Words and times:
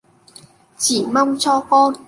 Chỉ 0.77 1.05
mong 1.11 1.35
cho 1.39 1.59
con 1.69 1.93